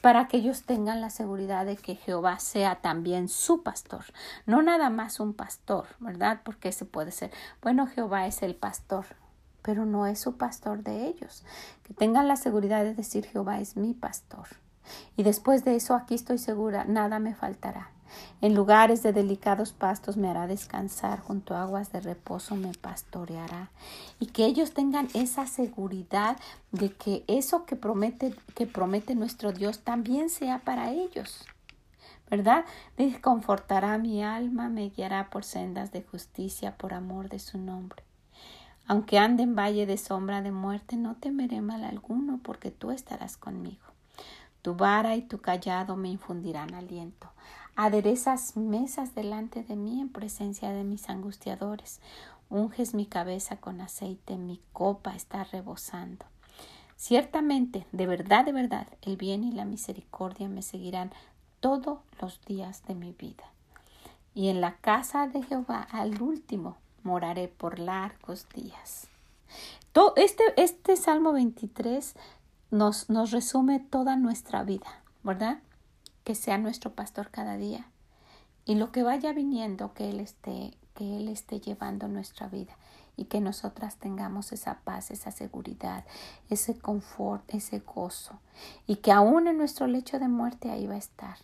Para 0.00 0.28
que 0.28 0.38
ellos 0.38 0.62
tengan 0.62 1.00
la 1.00 1.10
seguridad 1.10 1.66
de 1.66 1.76
que 1.76 1.96
Jehová 1.96 2.38
sea 2.38 2.76
también 2.76 3.28
su 3.28 3.62
pastor. 3.62 4.04
No 4.46 4.62
nada 4.62 4.90
más 4.90 5.18
un 5.18 5.34
pastor, 5.34 5.86
¿verdad? 5.98 6.40
Porque 6.44 6.70
se 6.70 6.84
puede 6.84 7.10
ser, 7.10 7.32
bueno, 7.60 7.86
Jehová 7.88 8.26
es 8.26 8.42
el 8.42 8.54
pastor, 8.54 9.06
pero 9.62 9.84
no 9.84 10.06
es 10.06 10.20
su 10.20 10.36
pastor 10.36 10.84
de 10.84 11.06
ellos. 11.06 11.44
Que 11.82 11.94
tengan 11.94 12.28
la 12.28 12.36
seguridad 12.36 12.84
de 12.84 12.94
decir 12.94 13.26
Jehová 13.26 13.60
es 13.60 13.76
mi 13.76 13.94
pastor. 13.94 14.46
Y 15.16 15.22
después 15.22 15.64
de 15.64 15.76
eso 15.76 15.94
aquí 15.94 16.14
estoy 16.14 16.38
segura, 16.38 16.84
nada 16.84 17.18
me 17.18 17.34
faltará. 17.34 17.90
En 18.40 18.54
lugares 18.54 19.02
de 19.02 19.12
delicados 19.12 19.72
pastos 19.72 20.16
me 20.16 20.28
hará 20.28 20.46
descansar, 20.46 21.20
junto 21.20 21.54
a 21.54 21.62
aguas 21.62 21.92
de 21.92 22.00
reposo 22.00 22.56
me 22.56 22.72
pastoreará. 22.72 23.70
Y 24.20 24.26
que 24.26 24.46
ellos 24.46 24.72
tengan 24.72 25.08
esa 25.14 25.46
seguridad 25.46 26.36
de 26.72 26.92
que 26.92 27.24
eso 27.26 27.64
que 27.64 27.76
promete, 27.76 28.34
que 28.54 28.66
promete 28.66 29.14
nuestro 29.14 29.52
Dios 29.52 29.80
también 29.80 30.30
sea 30.30 30.60
para 30.60 30.90
ellos. 30.90 31.44
¿Verdad? 32.30 32.64
Me 32.98 33.20
confortará 33.20 33.96
mi 33.98 34.22
alma, 34.22 34.68
me 34.68 34.90
guiará 34.90 35.30
por 35.30 35.44
sendas 35.44 35.92
de 35.92 36.02
justicia 36.02 36.76
por 36.76 36.92
amor 36.92 37.28
de 37.30 37.38
su 37.38 37.58
nombre. 37.58 38.02
Aunque 38.86 39.18
ande 39.18 39.42
en 39.42 39.56
valle 39.56 39.86
de 39.86 39.98
sombra 39.98 40.42
de 40.42 40.52
muerte, 40.52 40.96
no 40.96 41.14
temeré 41.16 41.60
mal 41.60 41.84
alguno, 41.84 42.40
porque 42.42 42.70
tú 42.70 42.90
estarás 42.90 43.36
conmigo. 43.36 43.84
Tu 44.62 44.74
vara 44.74 45.16
y 45.16 45.22
tu 45.22 45.38
callado 45.38 45.96
me 45.96 46.08
infundirán 46.08 46.74
aliento. 46.74 47.30
Aderezas 47.76 48.56
mesas 48.56 49.14
delante 49.14 49.62
de 49.62 49.76
mí 49.76 50.00
en 50.00 50.08
presencia 50.08 50.70
de 50.70 50.84
mis 50.84 51.08
angustiadores. 51.08 52.00
Unges 52.50 52.94
mi 52.94 53.06
cabeza 53.06 53.56
con 53.56 53.80
aceite, 53.80 54.36
mi 54.36 54.60
copa 54.72 55.14
está 55.14 55.44
rebosando. 55.44 56.26
Ciertamente, 56.96 57.86
de 57.92 58.06
verdad, 58.06 58.44
de 58.44 58.52
verdad, 58.52 58.88
el 59.02 59.16
bien 59.16 59.44
y 59.44 59.52
la 59.52 59.64
misericordia 59.64 60.48
me 60.48 60.62
seguirán 60.62 61.12
todos 61.60 62.00
los 62.20 62.44
días 62.44 62.82
de 62.88 62.94
mi 62.94 63.12
vida. 63.12 63.44
Y 64.34 64.48
en 64.48 64.60
la 64.60 64.76
casa 64.76 65.28
de 65.28 65.42
Jehová 65.42 65.86
al 65.92 66.20
último 66.20 66.76
moraré 67.04 67.48
por 67.48 67.78
largos 67.78 68.48
días. 68.54 69.08
Todo 69.92 70.12
este, 70.16 70.42
este 70.56 70.96
Salmo 70.96 71.32
23 71.32 72.14
nos, 72.70 73.08
nos 73.08 73.30
resume 73.30 73.80
toda 73.80 74.16
nuestra 74.16 74.62
vida, 74.62 75.02
¿verdad? 75.22 75.58
Que 76.24 76.34
sea 76.34 76.58
nuestro 76.58 76.92
pastor 76.92 77.30
cada 77.30 77.56
día. 77.56 77.86
Y 78.64 78.74
lo 78.74 78.92
que 78.92 79.02
vaya 79.02 79.32
viniendo, 79.32 79.94
que 79.94 80.10
Él 80.10 80.20
esté, 80.20 80.76
que 80.94 81.16
Él 81.16 81.28
esté 81.28 81.60
llevando 81.60 82.08
nuestra 82.08 82.48
vida 82.48 82.76
y 83.16 83.24
que 83.24 83.40
nosotras 83.40 83.96
tengamos 83.96 84.52
esa 84.52 84.78
paz, 84.84 85.10
esa 85.10 85.32
seguridad, 85.32 86.04
ese 86.50 86.78
confort, 86.78 87.42
ese 87.52 87.80
gozo 87.80 88.38
y 88.86 88.96
que 88.96 89.10
aún 89.10 89.48
en 89.48 89.58
nuestro 89.58 89.86
lecho 89.86 90.18
de 90.18 90.28
muerte 90.28 90.70
ahí 90.70 90.86
va 90.86 90.94
a 90.94 90.98
estar 90.98 91.38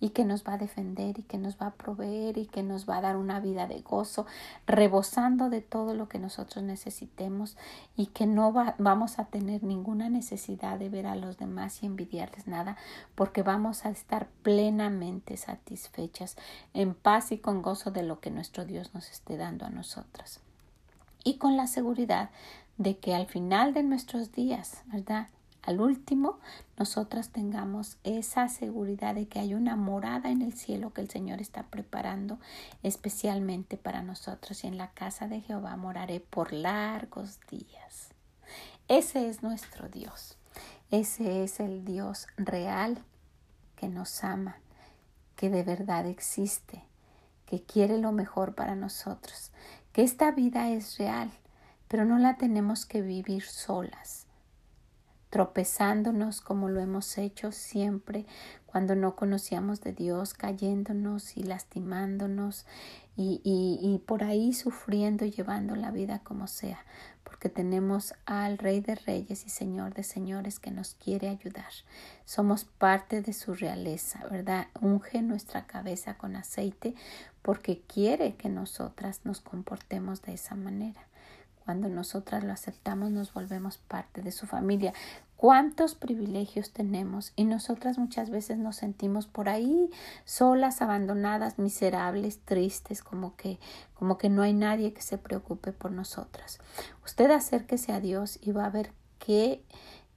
y 0.00 0.10
que 0.10 0.24
nos 0.24 0.44
va 0.44 0.54
a 0.54 0.58
defender 0.58 1.18
y 1.18 1.22
que 1.22 1.38
nos 1.38 1.56
va 1.56 1.66
a 1.66 1.74
proveer 1.74 2.38
y 2.38 2.46
que 2.46 2.62
nos 2.62 2.88
va 2.88 2.98
a 2.98 3.00
dar 3.00 3.16
una 3.16 3.40
vida 3.40 3.66
de 3.66 3.80
gozo, 3.80 4.26
rebosando 4.66 5.50
de 5.50 5.60
todo 5.60 5.94
lo 5.94 6.08
que 6.08 6.18
nosotros 6.18 6.64
necesitemos 6.64 7.56
y 7.96 8.06
que 8.06 8.26
no 8.26 8.52
vamos 8.78 9.18
a 9.18 9.26
tener 9.26 9.62
ninguna 9.62 10.08
necesidad 10.08 10.78
de 10.78 10.88
ver 10.88 11.06
a 11.06 11.16
los 11.16 11.38
demás 11.38 11.82
y 11.82 11.86
envidiarles 11.86 12.46
nada, 12.46 12.76
porque 13.14 13.42
vamos 13.42 13.84
a 13.84 13.90
estar 13.90 14.28
plenamente 14.42 15.36
satisfechas, 15.36 16.36
en 16.74 16.94
paz 16.94 17.32
y 17.32 17.38
con 17.38 17.62
gozo 17.62 17.90
de 17.90 18.02
lo 18.02 18.20
que 18.20 18.30
nuestro 18.30 18.64
Dios 18.64 18.94
nos 18.94 19.10
esté 19.10 19.36
dando 19.36 19.66
a 19.66 19.70
nosotras 19.70 20.40
y 21.24 21.36
con 21.36 21.56
la 21.56 21.66
seguridad 21.66 22.30
de 22.78 22.98
que 22.98 23.14
al 23.14 23.26
final 23.26 23.74
de 23.74 23.82
nuestros 23.82 24.32
días, 24.32 24.82
¿verdad? 24.86 25.28
Al 25.62 25.80
último, 25.80 26.38
nosotras 26.78 27.30
tengamos 27.30 27.98
esa 28.02 28.48
seguridad 28.48 29.14
de 29.14 29.28
que 29.28 29.40
hay 29.40 29.54
una 29.54 29.76
morada 29.76 30.30
en 30.30 30.40
el 30.42 30.54
cielo 30.54 30.92
que 30.92 31.02
el 31.02 31.10
Señor 31.10 31.40
está 31.40 31.64
preparando 31.64 32.38
especialmente 32.82 33.76
para 33.76 34.02
nosotros 34.02 34.64
y 34.64 34.68
en 34.68 34.78
la 34.78 34.90
casa 34.92 35.28
de 35.28 35.40
Jehová 35.40 35.76
moraré 35.76 36.20
por 36.20 36.52
largos 36.52 37.38
días. 37.50 38.10
Ese 38.88 39.28
es 39.28 39.42
nuestro 39.42 39.88
Dios. 39.88 40.36
Ese 40.90 41.44
es 41.44 41.60
el 41.60 41.84
Dios 41.84 42.26
real 42.36 43.04
que 43.76 43.88
nos 43.88 44.24
ama, 44.24 44.56
que 45.36 45.48
de 45.48 45.62
verdad 45.62 46.06
existe, 46.06 46.82
que 47.46 47.62
quiere 47.62 47.98
lo 47.98 48.10
mejor 48.10 48.54
para 48.54 48.74
nosotros, 48.74 49.52
que 49.92 50.02
esta 50.02 50.32
vida 50.32 50.68
es 50.70 50.98
real, 50.98 51.30
pero 51.86 52.04
no 52.04 52.18
la 52.18 52.36
tenemos 52.36 52.86
que 52.86 53.02
vivir 53.02 53.44
solas, 53.44 54.26
tropezándonos 55.30 56.40
como 56.40 56.68
lo 56.68 56.80
hemos 56.80 57.16
hecho 57.16 57.52
siempre 57.52 58.26
cuando 58.66 58.94
no 58.94 59.16
conocíamos 59.16 59.80
de 59.80 59.92
Dios, 59.92 60.34
cayéndonos 60.34 61.36
y 61.36 61.42
lastimándonos 61.42 62.66
y, 63.16 63.40
y, 63.44 63.98
por 64.06 64.24
ahí 64.24 64.54
sufriendo 64.54 65.26
y 65.26 65.30
llevando 65.30 65.76
la 65.76 65.90
vida 65.90 66.20
como 66.20 66.46
sea, 66.46 66.78
porque 67.22 67.50
tenemos 67.50 68.14
al 68.24 68.56
Rey 68.56 68.80
de 68.80 68.94
Reyes 68.94 69.44
y 69.44 69.50
Señor 69.50 69.92
de 69.92 70.04
Señores 70.04 70.58
que 70.58 70.70
nos 70.70 70.94
quiere 70.94 71.28
ayudar. 71.28 71.70
Somos 72.24 72.64
parte 72.64 73.20
de 73.20 73.34
su 73.34 73.52
realeza, 73.54 74.24
¿verdad? 74.30 74.68
Unge 74.80 75.20
nuestra 75.20 75.66
cabeza 75.66 76.16
con 76.16 76.34
aceite 76.34 76.94
porque 77.42 77.82
quiere 77.86 78.36
que 78.36 78.48
nosotras 78.48 79.20
nos 79.24 79.40
comportemos 79.40 80.22
de 80.22 80.34
esa 80.34 80.54
manera. 80.54 81.06
Cuando 81.70 81.88
nosotras 81.88 82.42
lo 82.42 82.52
aceptamos 82.52 83.12
nos 83.12 83.32
volvemos 83.32 83.78
parte 83.78 84.22
de 84.22 84.32
su 84.32 84.48
familia. 84.48 84.92
¿Cuántos 85.36 85.94
privilegios 85.94 86.72
tenemos? 86.72 87.32
Y 87.36 87.44
nosotras 87.44 87.96
muchas 87.96 88.28
veces 88.28 88.58
nos 88.58 88.74
sentimos 88.74 89.28
por 89.28 89.48
ahí 89.48 89.88
solas, 90.24 90.82
abandonadas, 90.82 91.60
miserables, 91.60 92.40
tristes, 92.40 93.04
como 93.04 93.36
que 93.36 93.60
como 93.94 94.18
que 94.18 94.28
no 94.28 94.42
hay 94.42 94.52
nadie 94.52 94.92
que 94.92 95.00
se 95.00 95.16
preocupe 95.16 95.70
por 95.70 95.92
nosotras. 95.92 96.58
Usted 97.04 97.30
acérquese 97.30 97.92
a 97.92 98.00
Dios 98.00 98.40
y 98.42 98.50
va 98.50 98.64
a 98.64 98.70
ver 98.70 98.90
qué 99.20 99.62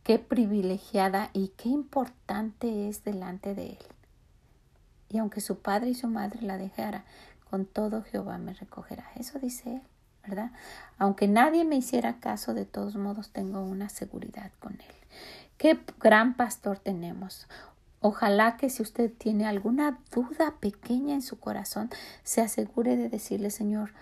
qué 0.02 0.18
privilegiada 0.18 1.30
y 1.34 1.50
qué 1.50 1.70
importante 1.70 2.90
es 2.90 3.04
delante 3.04 3.54
de 3.54 3.74
él. 3.74 3.86
Y 5.08 5.20
aunque 5.20 5.40
su 5.40 5.60
padre 5.60 5.92
y 5.92 5.94
su 5.94 6.08
madre 6.08 6.42
la 6.42 6.58
dejara, 6.58 7.06
con 7.48 7.68
todo 7.68 8.02
Jehová 8.02 8.40
me 8.40 8.56
recogerá. 8.56 9.06
Eso 9.16 9.38
dice 9.38 9.76
él, 9.76 9.82
¿verdad? 10.26 10.52
Aunque 10.98 11.28
nadie 11.28 11.66
me 11.66 11.76
hiciera 11.76 12.20
caso, 12.20 12.54
de 12.54 12.66
todos 12.66 12.96
modos 12.96 13.30
tengo 13.32 13.62
una 13.62 13.90
seguridad 13.90 14.52
con 14.60 14.74
él. 14.74 14.96
Qué 15.58 15.80
gran 16.00 16.36
pastor 16.36 16.80
tenemos. 16.80 17.48
Ojalá 18.02 18.58
que 18.58 18.70
si 18.70 18.82
usted 18.82 19.12
tiene 19.12 19.46
alguna 19.46 20.00
duda 20.14 20.56
pequeña 20.60 21.14
en 21.14 21.22
su 21.22 21.40
corazón, 21.40 21.90
se 22.24 22.42
asegure 22.42 22.98
de 22.98 23.10
decirle, 23.10 23.50
Señor, 23.50 23.94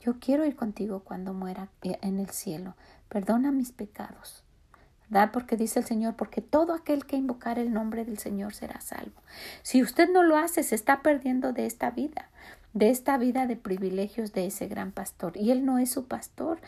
yo 0.00 0.18
quiero 0.20 0.44
ir 0.44 0.54
contigo 0.54 1.00
cuando 1.00 1.32
muera 1.32 1.68
en 1.82 2.18
el 2.18 2.30
cielo. 2.30 2.74
Perdona 3.08 3.52
mis 3.52 3.72
pecados. 3.72 4.44
¿verdad? 5.08 5.30
Porque 5.32 5.56
dice 5.56 5.80
el 5.80 5.86
Señor, 5.86 6.14
porque 6.16 6.40
todo 6.40 6.74
aquel 6.74 7.06
que 7.06 7.16
invocar 7.16 7.58
el 7.58 7.72
nombre 7.72 8.04
del 8.04 8.18
Señor 8.18 8.54
será 8.54 8.80
salvo. 8.80 9.22
Si 9.62 9.82
usted 9.82 10.10
no 10.12 10.22
lo 10.22 10.36
hace, 10.36 10.62
se 10.62 10.74
está 10.74 11.02
perdiendo 11.02 11.52
de 11.52 11.66
esta 11.66 11.90
vida, 11.90 12.28
de 12.74 12.90
esta 12.90 13.18
vida 13.18 13.46
de 13.46 13.56
privilegios 13.56 14.32
de 14.32 14.46
ese 14.46 14.68
gran 14.68 14.92
pastor. 14.92 15.36
Y 15.36 15.50
él 15.50 15.64
no 15.64 15.78
es 15.78 15.90
su 15.90 16.06
pastor. 16.06 16.60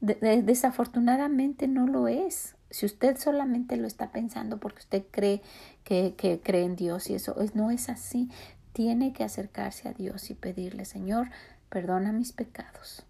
desafortunadamente 0.00 1.68
no 1.68 1.86
lo 1.86 2.08
es. 2.08 2.54
Si 2.70 2.86
usted 2.86 3.16
solamente 3.18 3.76
lo 3.76 3.86
está 3.86 4.12
pensando 4.12 4.58
porque 4.58 4.80
usted 4.80 5.04
cree 5.10 5.42
que, 5.84 6.14
que 6.16 6.40
cree 6.40 6.64
en 6.64 6.76
Dios 6.76 7.08
y 7.10 7.14
eso 7.14 7.40
es, 7.40 7.54
no 7.54 7.70
es 7.70 7.88
así, 7.88 8.30
tiene 8.72 9.12
que 9.12 9.24
acercarse 9.24 9.88
a 9.88 9.94
Dios 9.94 10.30
y 10.30 10.34
pedirle, 10.34 10.84
Señor, 10.84 11.30
perdona 11.70 12.12
mis 12.12 12.32
pecados. 12.32 13.04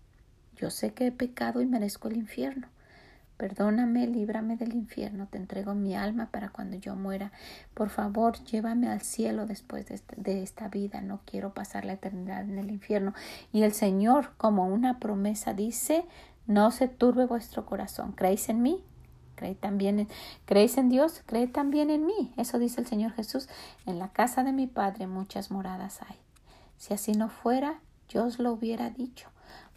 Yo 0.57 0.71
sé 0.71 0.93
que 0.93 1.09
he 1.09 1.13
pecado 1.13 1.61
y 1.61 1.67
merezco 1.67 2.09
el 2.09 2.17
infierno 2.17 2.69
Perdóname, 3.39 4.09
líbrame 4.09 4.57
del 4.57 4.75
infierno, 4.75 5.29
te 5.29 5.39
entrego 5.39 5.73
mi 5.73 5.95
alma 5.95 6.27
para 6.33 6.49
cuando 6.49 6.77
yo 6.77 6.97
muera. 6.97 7.31
Por 7.73 7.89
favor, 7.89 8.37
llévame 8.43 8.89
al 8.89 9.01
cielo 9.01 9.47
después 9.47 9.87
de, 9.87 10.43
esta 10.43 10.67
vida. 10.67 11.03
No 11.03 11.21
quiero 11.25 11.55
pasar 11.55 11.85
la 11.85 11.93
eternidad 11.93 12.43
en 12.43 12.59
el 12.59 12.69
infierno. 12.69 13.15
Y 13.53 13.63
el 13.63 13.73
Señor, 13.73 14.33
como 14.39 14.67
una 14.67 14.99
promesa, 14.99 15.55
dice, 15.55 16.05
no 16.49 16.73
se 16.73 16.89
turbe 16.89 17.27
vuestro 17.27 17.65
corazón. 17.65 18.11
¿Creéis 18.11 18.49
en 18.49 18.61
mí? 18.61 18.83
¿Creéis 19.37 19.59
también 19.61 20.01
en, 20.01 20.09
¿Creéis 20.45 20.77
en 20.77 20.89
Dios? 20.89 21.23
Creed 21.25 21.53
también 21.53 21.91
en 21.91 22.07
mí. 22.07 22.35
Eso 22.37 22.59
dice 22.59 22.81
el 22.81 22.89
Señor 22.89 23.13
Jesús. 23.13 23.49
En 23.87 24.01
la 24.01 24.09
casa 24.09 24.43
de 24.43 24.53
mi 24.53 24.67
Padre 24.67 25.07
muchas 25.07 25.53
moradas 25.53 26.01
hay. 26.03 26.17
Si 26.77 26.93
así 26.93 27.13
no 27.13 27.29
fuera, 27.29 27.79
yo 28.09 28.25
os 28.25 28.41
lo 28.41 28.51
hubiera 28.51 28.91
dicho. 28.91 29.29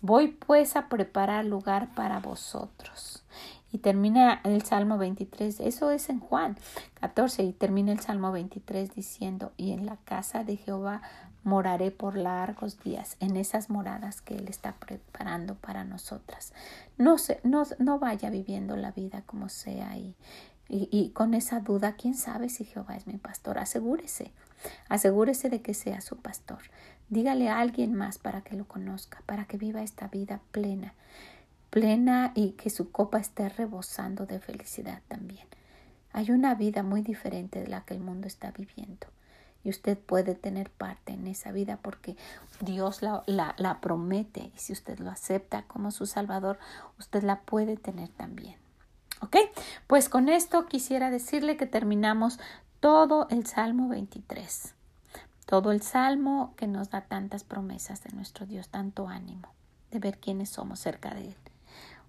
Voy 0.02 0.30
pues 0.30 0.76
a 0.76 0.90
preparar 0.90 1.46
lugar 1.46 1.94
para 1.94 2.20
vosotros. 2.20 3.24
Y 3.72 3.78
termina 3.78 4.42
el 4.44 4.64
Salmo 4.64 4.98
23, 4.98 5.62
eso 5.62 5.92
es 5.92 6.10
en 6.10 6.20
Juan 6.20 6.58
14, 6.96 7.44
y 7.44 7.54
termina 7.54 7.92
el 7.92 8.02
Salmo 8.02 8.32
23 8.32 8.94
diciendo, 8.94 9.54
y 9.56 9.72
en 9.72 9.86
la 9.86 9.96
casa 9.98 10.44
de 10.44 10.58
Jehová 10.58 11.02
moraré 11.44 11.92
por 11.92 12.18
largos 12.18 12.80
días, 12.84 13.16
en 13.20 13.38
esas 13.38 13.70
moradas 13.70 14.22
que 14.22 14.36
Él 14.36 14.48
está 14.50 14.74
preparando 14.74 15.56
para 15.56 15.84
nosotras. 15.84 16.54
No, 16.98 17.18
se, 17.18 17.40
no, 17.44 17.64
no 17.80 17.98
vaya 17.98 18.30
viviendo 18.30 18.76
la 18.76 18.92
vida 18.92 19.24
como 19.26 19.50
sea 19.50 19.96
y, 19.98 20.16
y, 20.68 20.90
y 20.92 21.10
con 21.12 21.34
esa 21.34 21.62
duda, 21.62 21.94
¿quién 21.94 22.16
sabe 22.16 22.50
si 22.50 22.66
Jehová 22.66 22.96
es 22.96 23.08
mi 23.08 23.18
pastor? 23.18 23.58
Asegúrese, 23.58 24.32
asegúrese 24.90 25.50
de 25.50 25.62
que 25.62 25.74
sea 25.74 26.02
su 26.02 26.18
pastor. 26.18 26.60
Dígale 27.12 27.50
a 27.50 27.60
alguien 27.60 27.94
más 27.94 28.18
para 28.18 28.40
que 28.40 28.56
lo 28.56 28.66
conozca, 28.66 29.22
para 29.26 29.44
que 29.44 29.58
viva 29.58 29.82
esta 29.82 30.08
vida 30.08 30.40
plena, 30.54 30.94
plena 31.70 32.32
y 32.36 32.52
que 32.52 32.70
su 32.70 32.90
copa 32.90 33.20
esté 33.20 33.50
rebosando 33.50 34.26
de 34.26 34.40
felicidad 34.40 35.02
también. 35.10 35.46
Hay 36.14 36.32
una 36.32 36.56
vida 36.56 36.84
muy 36.84 37.02
diferente 37.02 37.60
de 37.60 37.68
la 37.68 37.82
que 37.82 37.96
el 37.96 38.00
mundo 38.00 38.28
está 38.28 38.52
viviendo 38.52 39.08
y 39.62 39.70
usted 39.72 39.98
puede 39.98 40.36
tener 40.36 40.70
parte 40.70 41.12
en 41.12 41.28
esa 41.28 41.52
vida 41.52 41.78
porque 41.82 42.16
Dios 42.62 43.02
la, 43.02 43.24
la, 43.28 43.82
promete 43.82 44.50
y 44.56 44.58
si 44.58 44.72
usted 44.72 44.98
lo 45.00 45.12
acepta 45.12 45.64
como 45.64 45.92
su 45.92 46.06
Salvador, 46.06 46.60
usted 46.98 47.24
la 47.24 47.42
puede 47.42 47.76
tener 47.76 48.08
también. 48.08 48.56
¿Ok? 49.20 49.36
Pues 49.86 50.08
con 50.08 50.30
esto 50.30 50.66
quisiera 50.66 51.12
decirle 51.12 51.58
que 51.58 51.66
terminamos 51.66 52.40
todo 52.80 53.28
el 53.30 53.46
Salmo 53.46 53.90
23 53.90 54.76
todo 55.52 55.74
el 55.74 55.82
salmo 55.82 56.54
que 56.56 56.66
nos 56.66 56.92
da 56.92 57.02
tantas 57.02 57.44
promesas 57.44 58.02
de 58.06 58.12
nuestro 58.12 58.46
Dios, 58.46 58.70
tanto 58.70 59.10
ánimo 59.10 59.50
de 59.92 60.00
ver 60.00 60.18
quiénes 60.18 60.48
somos 60.48 60.80
cerca 60.80 61.14
de 61.14 61.28
Él. 61.28 61.36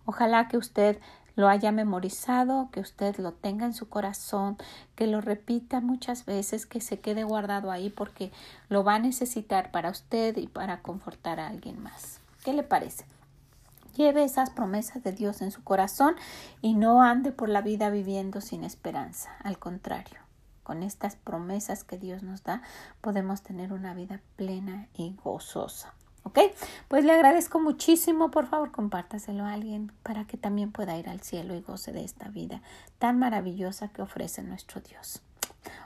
Ojalá 0.06 0.46
que 0.46 0.56
usted 0.56 1.00
lo 1.34 1.48
haya 1.48 1.72
memorizado, 1.72 2.68
que 2.70 2.78
usted 2.78 3.16
lo 3.16 3.32
tenga 3.32 3.66
en 3.66 3.74
su 3.74 3.88
corazón, 3.88 4.58
que 4.94 5.08
lo 5.08 5.20
repita 5.20 5.80
muchas 5.80 6.24
veces, 6.24 6.66
que 6.66 6.80
se 6.80 7.00
quede 7.00 7.24
guardado 7.24 7.72
ahí 7.72 7.90
porque 7.90 8.30
lo 8.68 8.84
va 8.84 8.94
a 8.94 9.00
necesitar 9.00 9.72
para 9.72 9.90
usted 9.90 10.36
y 10.36 10.46
para 10.46 10.80
confortar 10.80 11.40
a 11.40 11.48
alguien 11.48 11.82
más. 11.82 12.20
¿Qué 12.44 12.52
le 12.52 12.62
parece? 12.62 13.06
Lleve 13.96 14.22
esas 14.22 14.50
promesas 14.50 15.02
de 15.02 15.10
Dios 15.10 15.42
en 15.42 15.50
su 15.50 15.64
corazón 15.64 16.14
y 16.60 16.74
no 16.74 17.02
ande 17.02 17.32
por 17.32 17.48
la 17.48 17.60
vida 17.60 17.90
viviendo 17.90 18.40
sin 18.40 18.62
esperanza. 18.62 19.34
Al 19.42 19.58
contrario, 19.58 20.21
con 20.72 20.82
estas 20.82 21.16
promesas 21.16 21.84
que 21.84 21.98
Dios 21.98 22.22
nos 22.22 22.44
da, 22.44 22.62
podemos 23.02 23.42
tener 23.42 23.74
una 23.74 23.92
vida 23.92 24.22
plena 24.36 24.88
y 24.94 25.14
gozosa. 25.22 25.92
¿Ok? 26.22 26.38
Pues 26.88 27.04
le 27.04 27.12
agradezco 27.12 27.60
muchísimo. 27.60 28.30
Por 28.30 28.46
favor, 28.46 28.72
compártaselo 28.72 29.44
a 29.44 29.52
alguien 29.52 29.92
para 30.02 30.26
que 30.26 30.38
también 30.38 30.72
pueda 30.72 30.96
ir 30.96 31.10
al 31.10 31.20
cielo 31.20 31.54
y 31.54 31.60
goce 31.60 31.92
de 31.92 32.04
esta 32.04 32.28
vida 32.28 32.62
tan 32.98 33.18
maravillosa 33.18 33.88
que 33.88 34.00
ofrece 34.00 34.42
nuestro 34.42 34.80
Dios. 34.80 35.20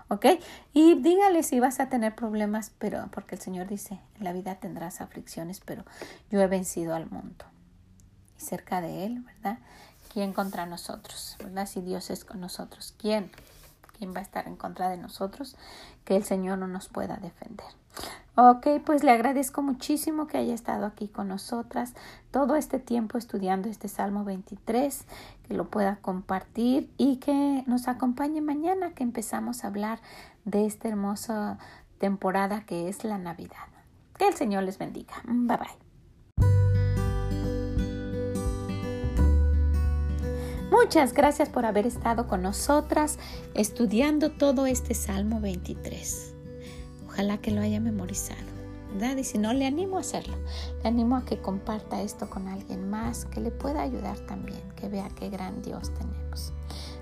¿Ok? 0.07 0.26
Y 0.73 0.95
dígale 0.95 1.43
si 1.43 1.59
vas 1.59 1.81
a 1.81 1.88
tener 1.88 2.14
problemas, 2.14 2.71
pero 2.78 3.09
porque 3.11 3.35
el 3.35 3.40
Señor 3.40 3.66
dice, 3.66 3.99
en 4.19 4.23
la 4.23 4.33
vida 4.33 4.55
tendrás 4.55 5.00
aflicciones, 5.00 5.59
pero 5.59 5.85
yo 6.31 6.40
he 6.40 6.47
vencido 6.47 6.95
al 6.95 7.11
mundo 7.11 7.45
y 8.38 8.40
cerca 8.40 8.81
de 8.81 9.05
Él, 9.05 9.19
¿verdad? 9.23 9.59
¿Quién 10.12 10.33
contra 10.33 10.64
nosotros? 10.64 11.37
¿Verdad? 11.40 11.66
Si 11.66 11.81
Dios 11.81 12.09
es 12.11 12.25
con 12.25 12.38
nosotros, 12.38 12.95
¿quién? 12.97 13.33
¿Quién 13.97 14.15
va 14.15 14.19
a 14.19 14.23
estar 14.23 14.47
en 14.47 14.57
contra 14.57 14.88
de 14.88 14.97
nosotros? 14.97 15.57
Que 16.05 16.17
el 16.17 16.25
Señor 16.25 16.59
no 16.59 16.69
nos 16.69 16.88
pueda 16.88 17.17
defender. 17.17 17.67
Ok, 18.35 18.67
pues 18.85 19.03
le 19.03 19.12
agradezco 19.12 19.62
muchísimo 19.62 20.26
que 20.26 20.37
haya 20.37 20.53
estado 20.53 20.85
aquí 20.85 21.09
con 21.09 21.29
nosotras 21.29 21.95
todo 22.31 22.57
este 22.57 22.79
tiempo 22.79 23.17
estudiando 23.17 23.71
este 23.71 23.88
Salmo 23.88 24.25
23, 24.25 25.07
que 25.49 25.55
lo 25.55 25.71
pueda 25.71 25.97
compartir 26.03 26.91
y 26.99 27.17
que 27.17 27.65
nos 27.67 27.88
acompañe 27.88 28.43
mañana 28.43 28.93
que 28.93 29.05
empezamos 29.05 29.65
a 29.65 29.69
hablar 29.69 30.00
de 30.45 30.67
esta 30.67 30.88
hermosa 30.88 31.59
temporada 31.99 32.65
que 32.67 32.91
es 32.91 33.05
la 33.05 33.17
Navidad. 33.17 33.57
Que 34.19 34.29
el 34.29 34.35
Señor 34.35 34.65
les 34.65 34.76
bendiga. 34.76 35.15
Bye 35.25 35.57
bye. 35.57 35.86
Muchas 40.71 41.13
gracias 41.13 41.49
por 41.49 41.65
haber 41.65 41.87
estado 41.87 42.27
con 42.27 42.43
nosotras 42.43 43.19
estudiando 43.55 44.33
todo 44.33 44.67
este 44.67 44.95
Salmo 44.95 45.41
23. 45.41 46.35
Ojalá 47.07 47.39
que 47.39 47.53
lo 47.53 47.61
haya 47.61 47.81
memorizado. 47.81 48.57
¿verdad? 48.93 49.17
Y 49.17 49.25
si 49.25 49.39
no, 49.39 49.53
le 49.53 49.67
animo 49.67 49.97
a 49.97 50.01
hacerlo. 50.01 50.37
Le 50.83 50.89
animo 50.89 51.17
a 51.17 51.25
que 51.25 51.41
comparta 51.41 52.03
esto 52.03 52.29
con 52.29 52.49
alguien 52.49 52.89
más, 52.89 53.27
que 53.27 53.41
le 53.41 53.51
pueda 53.51 53.83
ayudar 53.83 54.19
también, 54.21 54.61
que 54.75 54.89
vea 54.89 55.09
qué 55.11 55.29
gran 55.29 55.63
Dios 55.63 55.93
tenemos. 55.95 56.53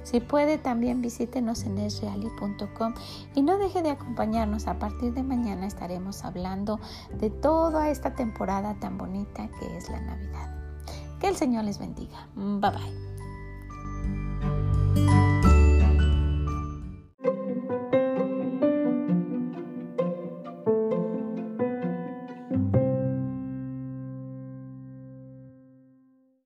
Si 0.02 0.21
puede, 0.21 0.59
también 0.59 1.00
visítenos 1.00 1.64
en 1.64 1.78
esreali.com 1.78 2.94
y 3.35 3.42
no 3.42 3.56
deje 3.59 3.83
de 3.83 3.90
acompañarnos. 3.90 4.66
A 4.66 4.78
partir 4.78 5.14
de 5.14 5.23
mañana 5.23 5.66
estaremos 5.66 6.25
hablando 6.25 6.80
de 7.18 7.30
toda 7.30 7.90
esta 7.90 8.14
temporada 8.14 8.78
tan 8.78 8.99
bonita 8.99 9.49
que 9.59 9.76
es 9.76 9.88
la 9.88 10.00
Navidad. 10.00 10.54
Que 11.18 11.28
el 11.28 11.37
Señor 11.37 11.64
les 11.64 11.78
bendiga. 11.78 12.28
Bye 12.35 12.71
bye. 12.71 13.13